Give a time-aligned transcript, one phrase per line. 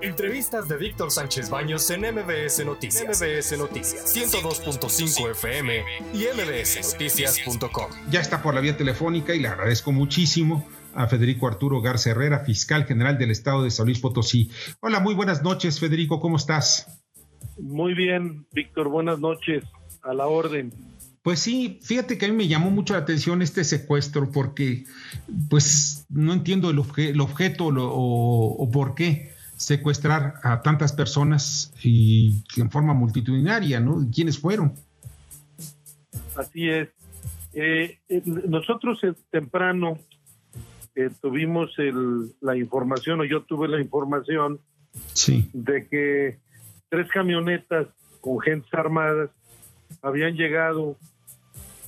[0.00, 3.20] Entrevistas de Víctor Sánchez Baños en MBS Noticias.
[3.20, 5.82] MBS Noticias 102.5 FM
[6.14, 7.90] y mbsnoticias.com.
[8.08, 12.44] Ya está por la vía telefónica y le agradezco muchísimo a Federico Arturo Garza Herrera,
[12.44, 14.50] fiscal general del estado de San Luis Potosí.
[14.80, 17.02] Hola, muy buenas noches, Federico, ¿cómo estás?
[17.58, 19.64] Muy bien, Víctor, buenas noches,
[20.02, 20.72] a la orden.
[21.22, 24.84] Pues sí, fíjate que a mí me llamó mucho la atención este secuestro porque
[25.50, 32.94] pues no entiendo el, objeto o, por qué secuestrar a tantas personas y en forma
[32.94, 34.06] multitudinaria, ¿no?
[34.14, 34.72] ¿Quiénes fueron?
[36.36, 36.88] Así es.
[37.52, 39.98] Eh, eh, nosotros temprano
[40.94, 41.72] eh, tuvimos
[42.40, 44.60] la información, o yo tuve la información,
[45.12, 45.50] sí.
[45.52, 46.38] de que
[46.88, 47.88] tres camionetas
[48.20, 49.30] con gentes armadas
[50.02, 50.96] habían llegado,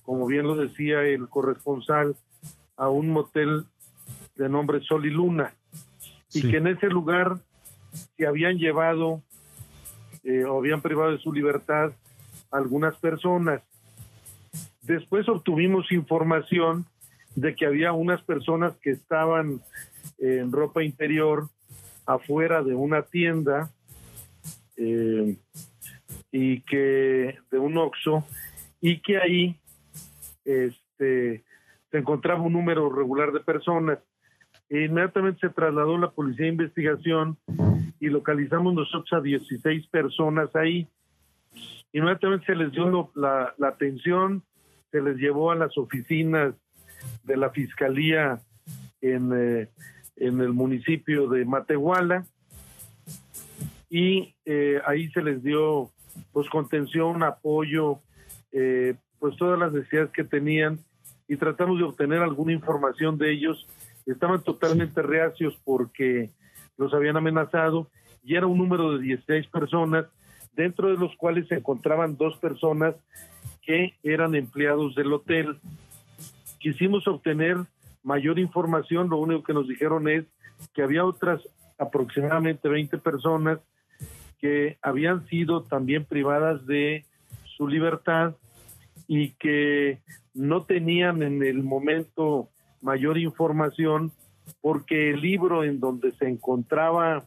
[0.02, 2.16] como bien lo decía el corresponsal,
[2.76, 3.64] a un motel
[4.34, 5.54] de nombre Sol y Luna,
[6.32, 7.38] y que en ese lugar
[7.92, 9.22] se habían llevado
[10.24, 11.92] eh, o habían privado de su libertad
[12.50, 13.62] algunas personas.
[14.82, 16.86] Después obtuvimos información
[17.34, 19.60] de que había unas personas que estaban
[20.18, 21.48] en ropa interior
[22.06, 23.70] afuera de una tienda
[24.76, 25.36] eh,
[26.32, 28.24] y que de un Oxxo
[28.80, 29.60] y que ahí
[30.44, 31.44] este
[31.90, 33.98] se encontraba un número regular de personas.
[34.68, 37.36] Inmediatamente se trasladó la policía de investigación
[38.00, 40.88] y localizamos nosotros a 16 personas ahí.
[41.92, 44.42] Inmediatamente se les dio la, atención,
[44.90, 46.54] se les llevó a las oficinas
[47.24, 48.40] de la fiscalía
[49.00, 49.68] en, eh,
[50.16, 52.26] en el municipio de Matehuala
[53.90, 55.90] y eh, ahí se les dio
[56.32, 58.00] pues contención, apoyo,
[58.52, 60.78] eh, pues todas las necesidades que tenían
[61.28, 63.66] y tratamos de obtener alguna información de ellos.
[64.06, 66.30] Estaban totalmente reacios porque
[66.80, 67.88] los habían amenazado
[68.24, 70.06] y era un número de 16 personas,
[70.54, 72.94] dentro de los cuales se encontraban dos personas
[73.62, 75.58] que eran empleados del hotel.
[76.58, 77.58] Quisimos obtener
[78.02, 80.24] mayor información, lo único que nos dijeron es
[80.74, 81.42] que había otras
[81.78, 83.58] aproximadamente 20 personas
[84.38, 87.04] que habían sido también privadas de
[87.56, 88.36] su libertad
[89.06, 89.98] y que
[90.32, 92.48] no tenían en el momento
[92.80, 94.12] mayor información
[94.60, 97.24] porque el libro en donde se encontraba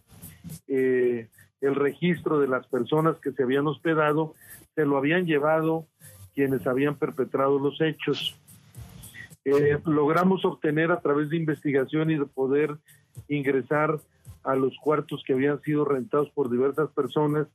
[0.67, 1.29] eh,
[1.61, 4.34] el registro de las personas que se habían hospedado
[4.75, 5.88] se lo habían llevado
[6.33, 8.39] quienes habían perpetrado los hechos.
[9.45, 12.78] Eh, logramos obtener a través de investigación y de poder
[13.28, 14.00] ingresar
[14.44, 17.47] a los cuartos que habían sido rentados por diversas personas,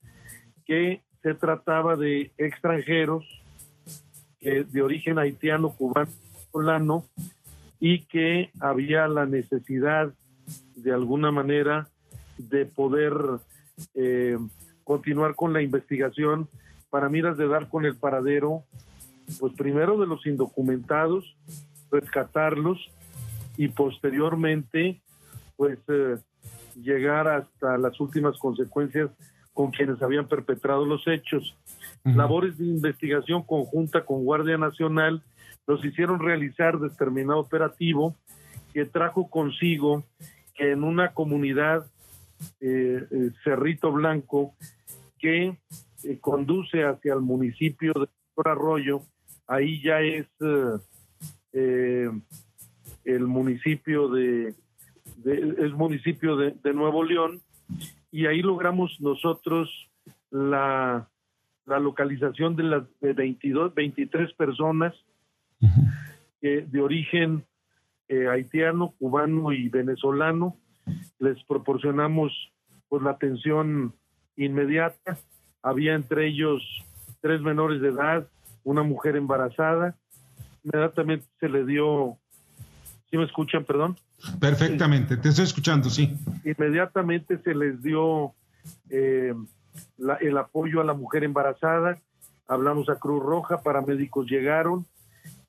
[0.64, 3.26] que se trataba de extranjeros
[4.40, 6.10] de origen haitiano, cubano,
[6.52, 7.04] polano,
[7.80, 10.12] y que había la necesidad
[10.76, 11.88] de alguna manera
[12.38, 13.12] de poder
[13.94, 14.38] eh,
[14.84, 16.48] continuar con la investigación
[16.90, 18.64] para miras de dar con el paradero,
[19.38, 21.36] pues primero de los indocumentados,
[21.90, 22.90] rescatarlos
[23.56, 25.00] y posteriormente,
[25.56, 26.16] pues eh,
[26.82, 29.10] llegar hasta las últimas consecuencias
[29.52, 31.56] con quienes habían perpetrado los hechos.
[32.04, 35.22] Labores de investigación conjunta con Guardia Nacional
[35.68, 38.16] los hicieron realizar determinado operativo
[38.72, 40.02] que trajo consigo
[40.54, 41.86] que en una comunidad,
[42.60, 44.54] eh, eh, Cerrito Blanco,
[45.18, 45.58] que
[46.04, 48.08] eh, conduce hacia el municipio de
[48.44, 49.02] Arroyo,
[49.46, 50.26] ahí ya es
[53.04, 54.54] el municipio de,
[55.24, 57.42] es municipio de, Nuevo León,
[58.10, 59.90] y ahí logramos nosotros
[60.30, 61.10] la,
[61.66, 64.94] la localización de las de 22, 23 personas
[66.40, 67.44] de origen
[68.08, 70.56] eh, haitiano, cubano y venezolano.
[71.18, 72.32] Les proporcionamos
[72.88, 73.94] pues, la atención
[74.36, 75.18] inmediata.
[75.62, 76.62] Había entre ellos
[77.20, 78.26] tres menores de edad,
[78.64, 79.94] una mujer embarazada.
[80.64, 82.16] Inmediatamente se le dio,
[83.10, 83.98] ¿sí me escuchan, perdón?
[84.40, 86.16] Perfectamente, te estoy escuchando, sí.
[86.44, 88.32] Inmediatamente se les dio
[88.88, 89.34] eh,
[90.20, 91.98] el apoyo a la mujer embarazada.
[92.48, 94.86] Hablamos a Cruz Roja, paramédicos llegaron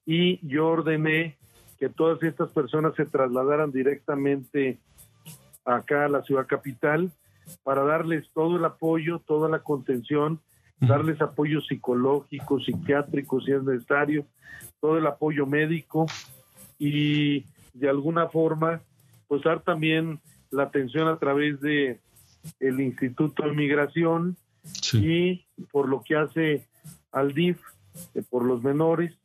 [0.09, 1.37] y yo ordené
[1.77, 4.79] que todas estas personas se trasladaran directamente
[5.63, 7.11] acá a la ciudad capital
[7.61, 10.39] para darles todo el apoyo, toda la contención,
[10.79, 14.25] darles apoyo psicológico, psiquiátrico si es necesario,
[14.81, 16.07] todo el apoyo médico
[16.79, 17.45] y
[17.75, 18.81] de alguna forma
[19.27, 20.19] pues dar también
[20.49, 21.99] la atención a través de
[22.59, 24.37] el Instituto de Migración
[24.91, 26.67] y por lo que hace
[27.11, 27.61] al DIF
[28.15, 29.18] eh, por los menores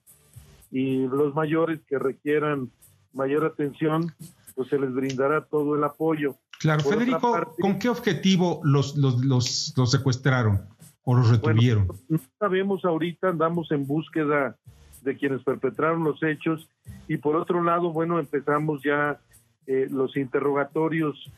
[0.75, 2.69] y los mayores que requieran
[3.13, 4.13] mayor atención,
[4.57, 6.35] pues se les brindará todo el apoyo.
[6.59, 10.63] Claro, Federico, ¿con qué objetivo los, los, los, los secuestraron
[11.05, 11.87] o los retuvieron?
[12.09, 14.57] no sabemos ahorita, andamos en búsqueda
[15.03, 16.69] de quienes perpetraron los hechos
[17.07, 19.21] y por otro lado, bueno, empezamos ya
[19.69, 21.31] eh, los interrogatorios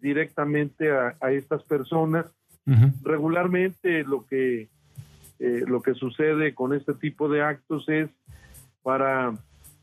[0.00, 2.26] directamente a, estas personas.
[3.02, 4.68] Regularmente lo que
[5.40, 8.08] eh, lo que sucede con este tipo de actos es
[8.84, 9.34] para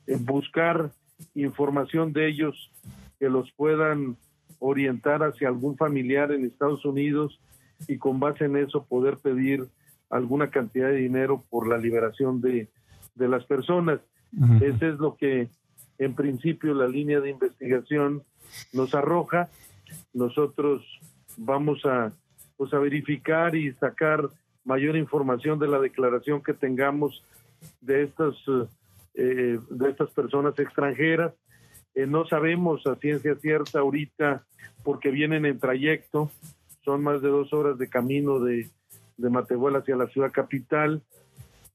[0.07, 0.92] eh, buscar
[1.36, 2.71] información de ellos
[3.19, 4.15] que los puedan
[4.59, 7.42] orientar hacia algún familiar en Estados Unidos
[7.88, 9.68] y con base en eso poder pedir
[10.09, 12.69] alguna cantidad de dinero por la liberación de,
[13.15, 14.00] de las personas.
[14.62, 15.50] Ese es lo que
[15.98, 18.24] en principio la línea de investigación
[18.71, 19.50] nos arroja.
[20.13, 20.83] Nosotros
[21.38, 22.13] vamos a,
[22.56, 24.30] pues, a verificar y sacar
[24.63, 27.24] mayor información de la declaración que tengamos
[27.81, 28.36] de estas,
[29.13, 31.33] eh, de estas personas extranjeras.
[31.93, 34.43] Eh, no sabemos a ciencia cierta ahorita
[34.83, 36.31] porque vienen en trayecto,
[36.83, 38.69] son más de dos horas de camino de,
[39.17, 41.03] de Matehuala hacia la ciudad capital,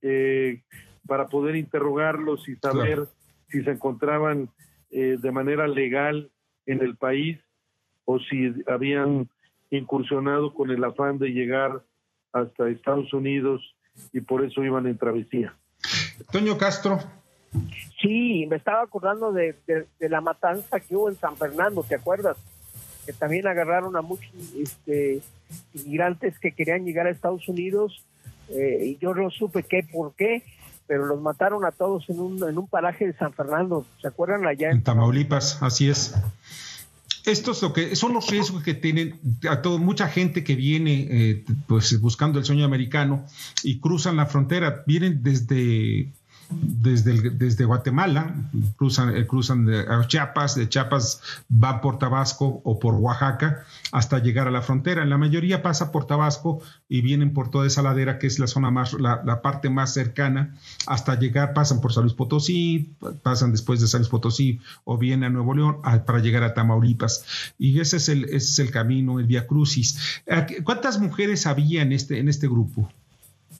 [0.02, 0.62] eh,
[1.06, 3.06] para poder interrogarlos y saber
[3.48, 4.50] si se encontraban
[4.90, 6.30] eh, de manera legal
[6.66, 7.38] en el país
[8.04, 9.28] o si habían
[9.70, 11.82] incursionado con el afán de llegar
[12.32, 13.76] hasta Estados Unidos
[14.12, 15.56] y por eso iban en travesía.
[16.32, 16.98] Toño Castro.
[18.00, 19.56] Sí, me estaba acordando de,
[20.00, 22.36] la matanza que hubo en San Fernando, ¿te acuerdas?
[23.04, 25.20] Que también agarraron a muchos este,
[25.74, 28.04] inmigrantes que querían llegar a Estados Unidos
[28.48, 30.42] eh, y yo no supe qué, por qué,
[30.86, 33.86] pero los mataron a todos en un, en un paraje de San Fernando.
[34.00, 34.70] ¿Se acuerdan allá?
[34.70, 36.14] En, Tamaulipas, así es.
[37.24, 39.18] Estos lo que son los riesgos que tienen
[39.50, 43.26] a todo, mucha gente que viene eh, pues buscando el sueño americano
[43.64, 46.12] y cruzan la frontera, vienen desde
[46.50, 48.34] desde, desde Guatemala,
[48.76, 51.20] cruzan, eh, cruzan a Chiapas, de Chiapas
[51.50, 55.04] va por Tabasco o por Oaxaca hasta llegar a la frontera.
[55.04, 58.70] La mayoría pasa por Tabasco y vienen por toda esa ladera que es la zona
[58.70, 60.56] más, la, parte más cercana,
[60.86, 65.24] hasta llegar, pasan por San Luis Potosí, pasan después de San Luis Potosí o vienen
[65.24, 67.52] a Nuevo León para llegar a Tamaulipas.
[67.58, 70.22] Y ese es el, ese es el camino, el Via Crucis.
[70.64, 72.90] ¿Cuántas mujeres había en este, en este grupo?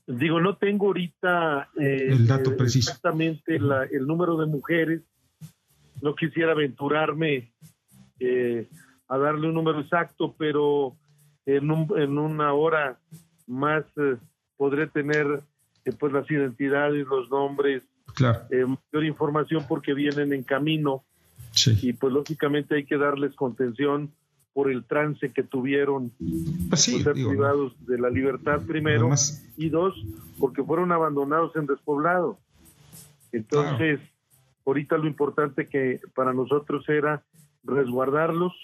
[0.06, 2.90] Digo, no tengo ahorita eh, el dato eh, preciso.
[2.90, 5.02] exactamente el número de mujeres.
[6.00, 7.52] No quisiera aventurarme
[8.20, 8.68] eh,
[9.08, 10.96] a darle un número exacto, pero
[11.44, 13.00] en, en una hora
[13.46, 13.84] más
[14.56, 15.42] podré tener
[15.98, 17.82] pues las identidades, los nombres,
[18.14, 18.42] claro.
[18.50, 21.04] mayor información porque vienen en camino.
[21.82, 24.12] Y pues lógicamente hay que darles contención
[24.56, 26.12] por el trance que tuvieron
[26.70, 29.10] pues ser privados de la libertad primero
[29.58, 29.94] y dos
[30.38, 32.38] porque fueron abandonados en despoblado.
[33.32, 34.00] Entonces
[34.64, 37.22] ahorita lo importante que para nosotros era
[37.64, 38.54] resguardarlos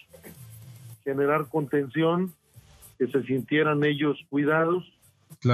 [1.05, 2.33] generar contención
[2.99, 4.91] que se sintieran ellos cuidados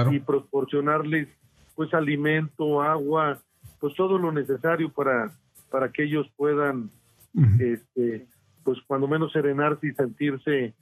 [0.09, 1.27] y proporcionarles
[1.75, 3.39] pues alimento agua
[3.81, 5.33] pues todo lo necesario para
[5.69, 6.89] para que ellos puedan
[7.59, 8.25] este
[8.63, 10.73] pues cuando menos serenarse y sentirse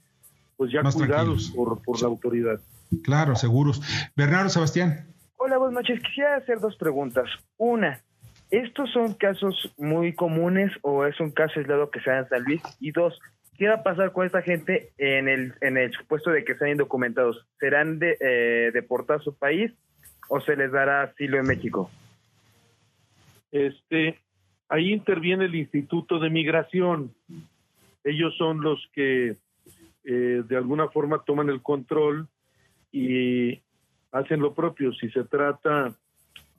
[0.58, 2.60] pues ya cuidados por, por la autoridad.
[3.04, 3.82] Claro, seguros.
[4.16, 5.06] Bernardo Sebastián.
[5.38, 6.02] Hola, buenas noches.
[6.02, 7.30] Quisiera hacer dos preguntas.
[7.58, 8.02] Una,
[8.50, 12.44] ¿estos son casos muy comunes o es un caso aislado que se da en San
[12.44, 12.62] Luis?
[12.80, 13.20] Y dos,
[13.58, 16.72] ¿qué va a pasar con esta gente en el, en el supuesto de que sean
[16.72, 17.46] indocumentados?
[17.60, 19.72] ¿Serán de, eh, deportados a su país
[20.30, 21.92] o se les dará asilo en México?
[23.52, 24.20] Este,
[24.70, 27.14] ahí interviene el Instituto de Migración
[28.08, 29.38] ellos son los que
[30.06, 32.28] eh, de alguna forma toman el control
[32.92, 33.62] y
[34.12, 34.94] hacen lo propio.
[34.94, 35.94] Si se trata,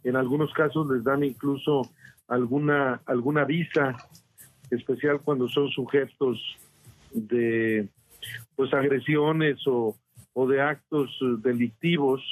[0.04, 1.90] en algunos casos les dan incluso
[2.28, 3.96] alguna, alguna visa
[4.70, 6.38] especial cuando son sujetos
[7.12, 7.88] de
[8.54, 9.96] pues agresiones o,
[10.34, 12.22] o de actos delictivos,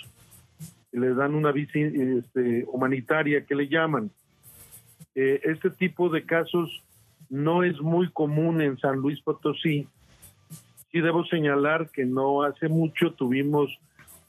[0.92, 4.10] les dan una visa este, humanitaria que le llaman.
[5.14, 6.82] Eh, este tipo de casos
[7.28, 9.88] no es muy común en San Luis Potosí.
[10.92, 13.78] Sí debo señalar que no hace mucho tuvimos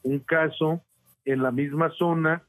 [0.04, 0.82] un caso
[1.26, 2.44] en la misma zona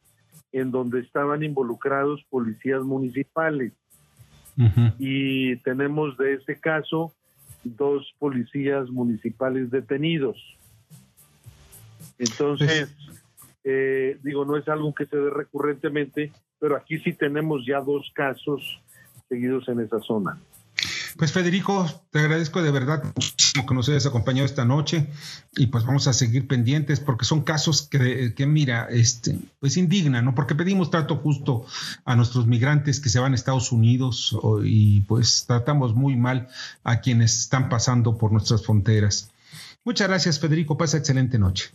[0.53, 3.73] en donde estaban involucrados policías municipales.
[4.99, 7.13] Y tenemos de ese caso
[7.63, 10.37] dos policías municipales detenidos.
[12.19, 12.93] Entonces,
[13.63, 18.11] eh, digo, no es algo que se dé recurrentemente, pero aquí sí tenemos ya dos
[18.15, 18.81] casos
[19.29, 20.39] seguidos en esa zona.
[21.17, 25.09] Pues Federico, te agradezco de verdad muchísimo que nos hayas acompañado esta noche
[25.57, 30.25] y pues vamos a seguir pendientes porque son casos que, que mira, este, pues indignan,
[30.25, 30.37] ¿no?
[30.37, 31.65] Porque pedimos trato justo
[32.05, 36.47] a nuestros migrantes que se van a Estados Unidos y pues tratamos muy mal
[36.85, 39.33] a quienes están pasando por nuestras fronteras.
[39.85, 40.79] Muchas gracias, Federico.
[40.79, 41.71] Pasa excelente noche.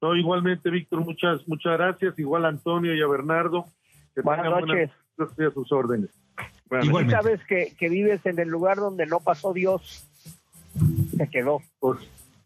[0.00, 2.18] No, igualmente, Víctor, muchas, muchas gracias.
[2.18, 3.66] Igual a Antonio y a Bernardo.
[4.22, 4.90] buenas noches.
[5.18, 6.10] a sus órdenes.
[6.70, 7.20] Igualmente.
[7.20, 10.06] sabes que, que, vives en el lugar donde no pasó Dios,
[11.16, 11.62] se quedó.
[11.78, 11.98] Pues.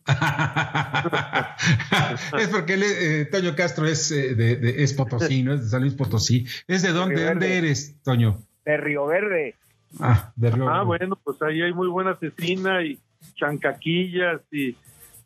[2.38, 5.54] es porque eh, Toño Castro es, eh, de, es Potosí, ¿no?
[5.54, 6.46] Es de San Luis Potosí.
[6.66, 8.38] ¿Es de dónde, de dónde eres, Toño?
[8.64, 9.54] De Río Verde.
[10.00, 12.98] Ah, de Río Ah, bueno, pues ahí hay muy buena cecina y
[13.36, 14.76] chancaquillas y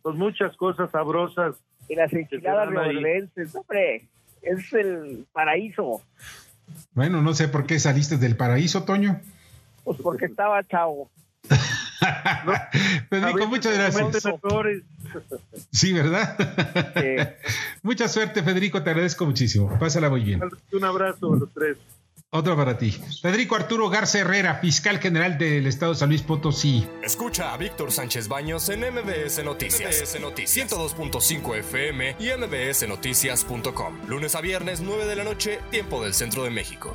[0.02, 1.56] pues muchas cosas sabrosas.
[1.88, 4.08] Y las enchiladas rioverdenses, hombre,
[4.42, 6.02] es el paraíso.
[6.94, 9.20] Bueno, no sé por qué saliste del paraíso, Toño.
[9.84, 11.10] Pues porque estaba chavo.
[13.10, 14.25] Federico, muchas gracias.
[15.72, 16.37] Sí, ¿verdad?
[17.82, 19.78] Mucha suerte, Federico, te agradezco muchísimo.
[19.78, 20.40] Pásala muy bien.
[20.72, 21.78] Un abrazo a los tres.
[22.30, 22.90] Otro para ti.
[23.23, 26.87] Federico Arturo Garza Herrera, fiscal general del Estado de San Luis Potosí.
[27.02, 29.99] Escucha a Víctor Sánchez Baños en MBS Noticias.
[29.99, 34.08] MBS Noticias 102.5 FM y MBSNoticias.com.
[34.08, 36.94] Lunes a viernes, 9 de la noche, tiempo del centro de México.